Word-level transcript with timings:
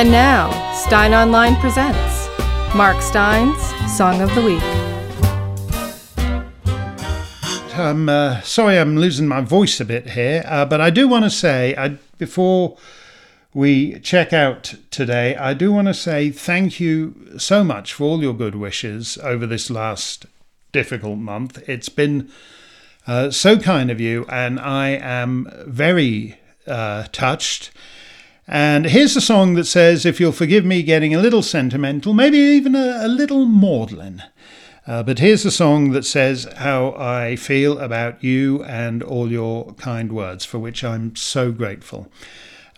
And 0.00 0.10
now, 0.10 0.72
Steyn 0.72 1.12
Online 1.12 1.54
presents 1.56 2.26
Mark 2.74 3.02
Steyn's 3.02 3.60
Song 3.94 4.22
of 4.22 4.34
the 4.34 4.40
Week. 4.40 4.62
I'm 7.76 8.08
uh, 8.08 8.40
sorry 8.40 8.78
I'm 8.78 8.96
losing 8.96 9.28
my 9.28 9.42
voice 9.42 9.78
a 9.78 9.84
bit 9.84 10.12
here, 10.12 10.42
uh, 10.46 10.64
but 10.64 10.80
I 10.80 10.88
do 10.88 11.06
want 11.06 11.26
to 11.26 11.30
say, 11.30 11.76
I, 11.76 11.98
before 12.16 12.78
we 13.52 14.00
check 14.00 14.32
out 14.32 14.72
today, 14.90 15.36
I 15.36 15.52
do 15.52 15.70
want 15.70 15.88
to 15.88 15.92
say 15.92 16.30
thank 16.30 16.80
you 16.80 17.36
so 17.36 17.62
much 17.62 17.92
for 17.92 18.04
all 18.04 18.22
your 18.22 18.32
good 18.32 18.54
wishes 18.54 19.18
over 19.22 19.46
this 19.46 19.68
last 19.68 20.24
difficult 20.72 21.18
month. 21.18 21.62
It's 21.68 21.90
been 21.90 22.30
uh, 23.06 23.30
so 23.32 23.58
kind 23.58 23.90
of 23.90 24.00
you, 24.00 24.24
and 24.30 24.58
I 24.58 24.92
am 24.92 25.52
very 25.66 26.40
uh, 26.66 27.04
touched. 27.12 27.70
And 28.52 28.86
here's 28.86 29.14
a 29.14 29.20
song 29.20 29.54
that 29.54 29.66
says, 29.66 30.04
If 30.04 30.18
you'll 30.18 30.32
forgive 30.32 30.64
me 30.64 30.82
getting 30.82 31.14
a 31.14 31.20
little 31.20 31.40
sentimental, 31.40 32.12
maybe 32.12 32.36
even 32.36 32.74
a, 32.74 32.98
a 33.02 33.06
little 33.06 33.46
maudlin. 33.46 34.24
Uh, 34.88 35.04
but 35.04 35.20
here's 35.20 35.44
a 35.44 35.52
song 35.52 35.92
that 35.92 36.04
says 36.04 36.48
how 36.56 36.96
I 36.98 37.36
feel 37.36 37.78
about 37.78 38.24
you 38.24 38.64
and 38.64 39.04
all 39.04 39.30
your 39.30 39.74
kind 39.74 40.10
words, 40.10 40.44
for 40.44 40.58
which 40.58 40.82
I'm 40.82 41.14
so 41.14 41.52
grateful. 41.52 42.10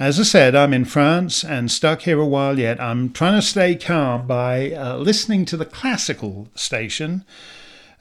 As 0.00 0.18
I 0.18 0.24
said, 0.24 0.56
I'm 0.56 0.74
in 0.74 0.86
France 0.86 1.44
and 1.44 1.70
stuck 1.70 2.02
here 2.02 2.18
a 2.18 2.26
while 2.26 2.58
yet. 2.58 2.80
I'm 2.80 3.12
trying 3.12 3.40
to 3.40 3.46
stay 3.46 3.76
calm 3.76 4.26
by 4.26 4.72
uh, 4.72 4.96
listening 4.96 5.44
to 5.44 5.56
the 5.56 5.64
classical 5.64 6.48
station 6.56 7.24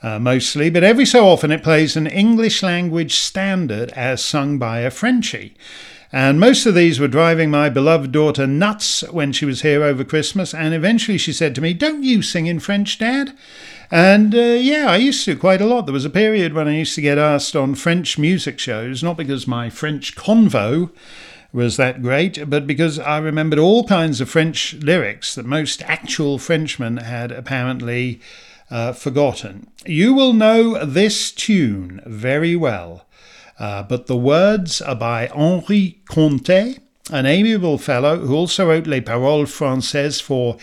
uh, 0.01 0.17
mostly, 0.17 0.71
but 0.71 0.83
every 0.83 1.05
so 1.05 1.27
often 1.27 1.51
it 1.51 1.61
plays 1.61 1.95
an 1.95 2.07
English 2.07 2.63
language 2.63 3.13
standard 3.13 3.91
as 3.91 4.25
sung 4.25 4.57
by 4.57 4.79
a 4.79 4.89
Frenchie. 4.89 5.55
And 6.11 6.39
most 6.39 6.65
of 6.65 6.73
these 6.73 6.99
were 6.99 7.07
driving 7.07 7.51
my 7.51 7.69
beloved 7.69 8.11
daughter 8.11 8.47
nuts 8.47 9.03
when 9.11 9.31
she 9.31 9.45
was 9.45 9.61
here 9.61 9.83
over 9.83 10.03
Christmas. 10.03 10.53
And 10.53 10.73
eventually 10.73 11.19
she 11.19 11.31
said 11.31 11.53
to 11.55 11.61
me, 11.61 11.73
Don't 11.73 12.03
you 12.03 12.23
sing 12.23 12.47
in 12.47 12.59
French, 12.59 12.97
Dad? 12.97 13.37
And 13.91 14.33
uh, 14.33 14.39
yeah, 14.39 14.85
I 14.89 14.97
used 14.97 15.25
to 15.25 15.35
quite 15.35 15.61
a 15.61 15.67
lot. 15.67 15.85
There 15.85 15.93
was 15.93 16.05
a 16.05 16.09
period 16.09 16.53
when 16.53 16.67
I 16.67 16.77
used 16.77 16.95
to 16.95 17.01
get 17.01 17.19
asked 17.19 17.55
on 17.55 17.75
French 17.75 18.17
music 18.17 18.59
shows, 18.59 19.03
not 19.03 19.17
because 19.17 19.47
my 19.47 19.69
French 19.69 20.15
convo 20.15 20.91
was 21.51 21.77
that 21.77 22.01
great, 22.01 22.49
but 22.49 22.67
because 22.67 22.99
I 22.99 23.17
remembered 23.17 23.59
all 23.59 23.83
kinds 23.83 24.21
of 24.21 24.29
French 24.29 24.75
lyrics 24.75 25.33
that 25.35 25.45
most 25.45 25.81
actual 25.83 26.37
Frenchmen 26.37 26.97
had 26.97 27.31
apparently 27.31 28.19
uh, 28.69 28.93
forgotten. 28.93 29.67
You 29.85 30.13
will 30.13 30.33
know 30.33 30.83
this 30.85 31.31
tune 31.31 32.01
very 32.05 32.55
well. 32.55 33.05
Uh, 33.59 33.83
but 33.83 34.07
the 34.07 34.17
words 34.17 34.81
are 34.81 34.95
by 34.95 35.27
Henri 35.27 36.01
Contet, 36.09 36.79
an 37.11 37.25
amiable 37.25 37.77
fellow 37.77 38.19
who 38.19 38.35
also 38.35 38.67
wrote 38.67 38.87
Les 38.87 39.01
Paroles 39.01 39.49
Françaises 39.49 40.21
for 40.21 40.57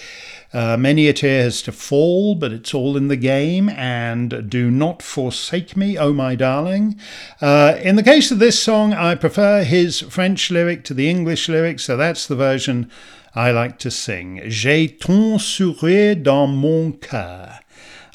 uh, 0.53 0.77
Many 0.77 1.09
a 1.09 1.13
Tear 1.13 1.43
Has 1.43 1.61
to 1.63 1.73
Fall, 1.73 2.35
but 2.35 2.53
it's 2.53 2.73
all 2.73 2.97
in 2.97 3.09
the 3.09 3.17
game, 3.17 3.69
and 3.69 4.49
Do 4.49 4.71
Not 4.71 5.03
Forsake 5.03 5.77
Me, 5.77 5.99
Oh 5.99 6.13
My 6.13 6.35
Darling. 6.35 6.99
Uh, 7.41 7.77
in 7.83 7.97
the 7.97 8.03
case 8.03 8.31
of 8.31 8.39
this 8.39 8.63
song, 8.63 8.95
I 8.95 9.17
prefer 9.17 9.65
his 9.65 10.01
French 10.01 10.51
lyric 10.51 10.85
to 10.85 10.95
the 10.95 11.11
English 11.11 11.49
lyric, 11.49 11.81
so 11.81 11.97
that's 11.97 12.27
the 12.27 12.37
version 12.37 12.91
I 13.35 13.51
like 13.51 13.79
to 13.81 13.91
sing. 13.91 14.41
J'ai 14.47 14.89
ton 14.89 15.39
sourire 15.39 16.15
dans 16.15 16.49
mon 16.49 16.93
cœur. 16.93 17.59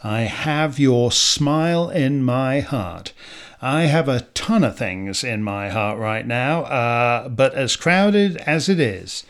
I 0.03 0.21
have 0.21 0.79
your 0.79 1.11
smile 1.11 1.89
in 1.89 2.23
my 2.23 2.61
heart. 2.61 3.13
I 3.63 3.83
have 3.83 4.09
a 4.09 4.21
ton 4.33 4.63
of 4.63 4.75
things 4.75 5.23
in 5.23 5.43
my 5.43 5.69
heart 5.69 5.99
right 5.99 6.25
now, 6.25 6.63
uh, 6.63 7.29
but 7.29 7.53
as 7.53 7.75
crowded 7.75 8.37
as 8.37 8.67
it 8.67 8.79
is, 8.79 9.23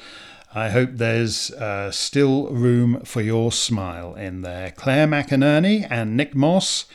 I 0.56 0.70
hope 0.70 0.92
there's 0.94 1.52
uh, 1.52 1.92
still 1.92 2.48
room 2.48 3.02
for 3.04 3.22
your 3.22 3.52
smile 3.52 4.16
in 4.16 4.42
there. 4.42 4.72
Claire 4.72 5.08
McInerney 5.08 5.86
and 5.90 6.16
Nick 6.16 6.34
Moss 6.34 6.86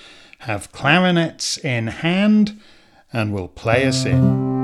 have 0.41 0.73
clarinets 0.73 1.59
in 1.59 1.89
hand 1.89 2.59
and 3.13 3.35
will 3.35 3.49
play 3.49 3.87
us 3.87 4.07
in. 4.07 4.56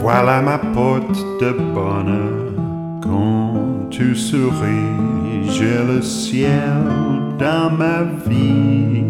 Voilà 0.00 0.40
ma 0.40 0.58
porte 0.58 1.18
de 1.40 1.52
bonheur. 1.74 2.54
Quand 3.02 3.54
tu 3.90 4.14
souris, 4.14 4.96
j'ai 5.50 5.84
le 5.86 6.00
ciel 6.00 6.84
dans 7.38 7.70
ma 7.70 8.02
vie. 8.26 9.04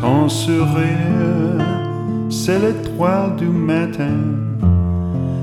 Ton 0.00 0.28
sourire, 0.28 1.64
c'est 2.30 2.58
l'étoile 2.58 3.34
du 3.36 3.46
matin. 3.46 4.20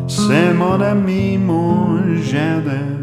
C'est 0.07 0.53
mon 0.53 0.79
ami, 0.79 1.37
mon 1.37 1.99
jardin. 2.21 2.93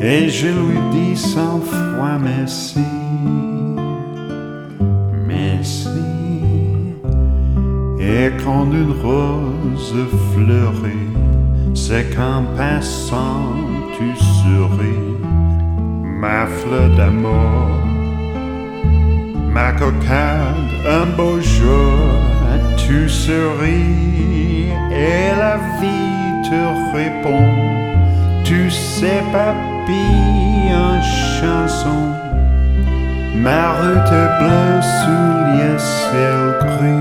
Et 0.00 0.28
je 0.28 0.46
lui 0.46 0.78
dis 0.92 1.16
cent 1.16 1.60
fois 1.60 2.18
merci. 2.18 2.80
Et 8.02 8.30
quand 8.44 8.66
une 8.72 8.92
rose 9.02 9.49
fleurit, 10.32 11.08
c'est 11.74 12.14
qu'en 12.14 12.44
passant 12.56 13.54
tu 13.96 14.16
souris, 14.16 15.16
ma 16.20 16.46
fleur 16.46 16.88
d'amour, 16.96 17.68
ma 19.52 19.72
cocarde, 19.72 20.70
un 20.88 21.06
beau 21.16 21.40
jour, 21.40 22.00
tu 22.76 23.08
souris 23.08 24.68
et 24.92 25.36
la 25.36 25.56
vie 25.80 26.48
te 26.48 26.96
répond, 26.96 27.48
tu 28.44 28.70
sais 28.70 29.22
papy 29.32 30.72
en 30.74 31.00
chanson. 31.40 32.02
Ma 33.34 33.72
route 33.72 34.12
est 34.22 34.32
bleue 34.38 34.82
sous 34.98 35.30
les 35.56 35.78
ciel 35.78 36.44
gris 36.60 36.99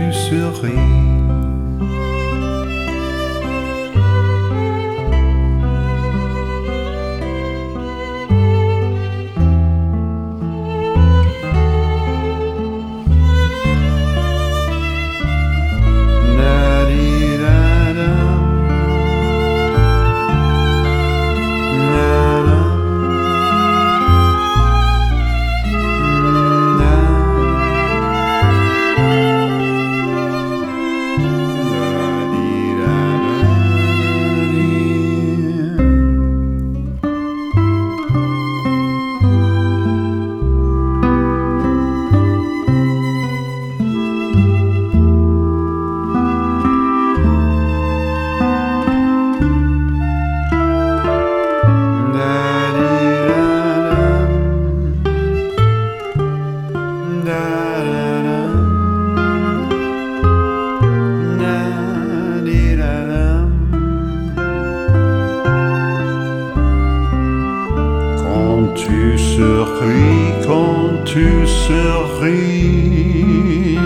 tu 0.00 0.12
serais. 0.14 1.09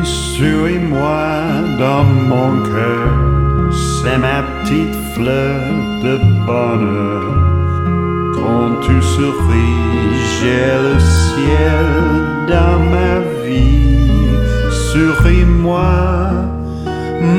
Suis-moi 0.05 1.63
dans 1.79 2.05
mon 2.05 2.63
cœur, 2.63 3.09
c'est 3.73 4.19
ma 4.19 4.43
petite 4.43 4.97
fleur 5.15 5.61
de 6.03 6.19
bonheur. 6.45 7.23
Quand 8.35 8.81
tu 8.83 9.01
souris, 9.01 10.17
j'ai 10.35 10.73
le 10.87 10.99
ciel 10.99 11.87
dans 12.49 12.79
ma 12.95 13.21
vie. 13.47 14.35
Souris-moi, 14.91 16.31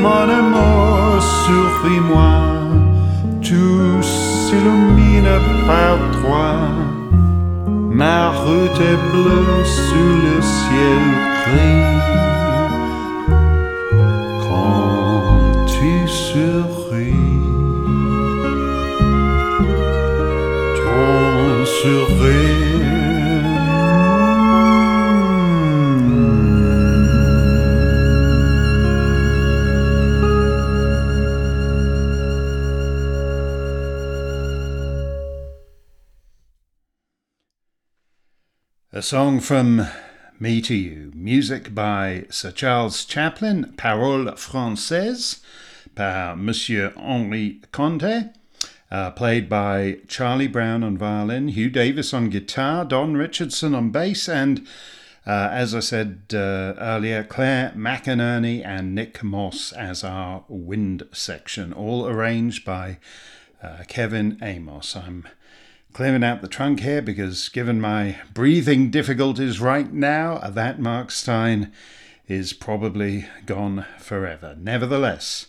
mon 0.02 0.28
amour, 0.40 1.22
souris-moi. 1.44 2.32
Tout 3.42 4.02
s'illumine 4.02 5.28
par 5.66 5.98
était 8.76 8.96
bleu 9.10 9.64
sur 9.64 9.94
le 9.94 10.42
ciel 10.42 11.02
clair. 11.44 11.85
Song 39.06 39.38
from 39.38 39.86
me 40.40 40.60
to 40.60 40.74
you. 40.74 41.12
Music 41.14 41.72
by 41.72 42.24
Sir 42.28 42.50
Charles 42.50 43.04
Chaplin, 43.04 43.72
Parole 43.76 44.32
Française 44.32 45.38
par 45.94 46.34
Monsieur 46.34 46.92
Henri 46.96 47.60
Contet, 47.70 48.34
uh, 48.90 49.12
played 49.12 49.48
by 49.48 49.98
Charlie 50.08 50.48
Brown 50.48 50.82
on 50.82 50.98
violin, 50.98 51.46
Hugh 51.46 51.70
Davis 51.70 52.12
on 52.12 52.30
guitar, 52.30 52.84
Don 52.84 53.16
Richardson 53.16 53.76
on 53.76 53.90
bass, 53.90 54.28
and 54.28 54.66
uh, 55.24 55.50
as 55.52 55.72
I 55.72 55.78
said 55.78 56.22
uh, 56.34 56.74
earlier, 56.76 57.22
Claire 57.22 57.74
McInerney 57.76 58.66
and 58.66 58.92
Nick 58.92 59.22
Moss 59.22 59.70
as 59.70 60.02
our 60.02 60.42
wind 60.48 61.04
section, 61.12 61.72
all 61.72 62.08
arranged 62.08 62.64
by 62.64 62.98
uh, 63.62 63.84
Kevin 63.86 64.36
Amos. 64.42 64.96
I'm 64.96 65.28
clearing 65.92 66.24
out 66.24 66.42
the 66.42 66.48
trunk 66.48 66.80
here 66.80 67.02
because, 67.02 67.48
given 67.48 67.80
my 67.80 68.16
breathing 68.34 68.90
difficulties 68.90 69.60
right 69.60 69.92
now, 69.92 70.38
that 70.38 70.78
Mark 70.78 71.10
Steyn 71.10 71.72
is 72.28 72.52
probably 72.52 73.26
gone 73.46 73.86
forever. 73.98 74.56
Nevertheless, 74.58 75.46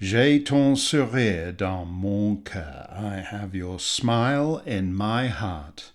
j'ai 0.00 0.38
ton 0.38 0.76
sourire 0.76 1.52
dans 1.56 1.86
mon 1.86 2.36
cœur. 2.42 2.92
I 2.92 3.20
have 3.20 3.54
your 3.54 3.78
smile 3.78 4.62
in 4.66 4.94
my 4.94 5.28
heart, 5.28 5.92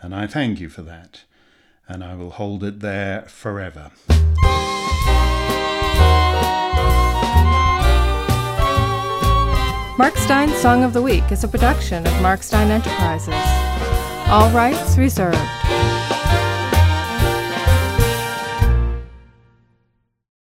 and 0.00 0.14
I 0.14 0.26
thank 0.26 0.60
you 0.60 0.68
for 0.68 0.82
that, 0.82 1.24
and 1.86 2.02
I 2.02 2.14
will 2.14 2.30
hold 2.30 2.64
it 2.64 2.80
there 2.80 3.22
forever. 3.22 3.90
Mark 9.98 10.16
Steyn's 10.16 10.56
Song 10.56 10.84
of 10.84 10.94
the 10.94 11.02
Week 11.02 11.30
is 11.30 11.44
a 11.44 11.48
production 11.48 12.06
of 12.06 12.22
Mark 12.22 12.42
Steyn 12.42 12.70
Enterprises. 12.70 13.34
All 14.28 14.50
rights 14.50 14.96
reserved. 14.96 15.36